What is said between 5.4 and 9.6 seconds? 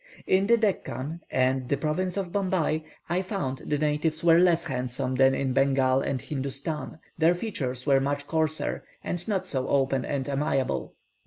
Bengal and Hindostan; their features were much coarser, and not